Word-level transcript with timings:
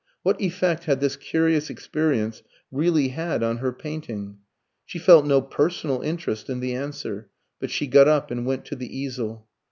What 0.23 0.41
effect 0.41 0.85
had 0.85 0.99
this 0.99 1.15
curious 1.15 1.69
experience 1.69 2.41
really 2.71 3.09
had 3.09 3.43
on 3.43 3.57
her 3.57 3.71
painting? 3.71 4.39
She 4.83 4.97
felt 4.97 5.27
no 5.27 5.43
personal 5.43 6.01
interest 6.01 6.49
in 6.49 6.59
the 6.59 6.73
answer, 6.73 7.29
but 7.59 7.69
she 7.69 7.85
got 7.85 8.07
up 8.07 8.31
and 8.31 8.43
went 8.43 8.65
to 8.65 8.75
the 8.75 8.89
easel. 8.97 9.47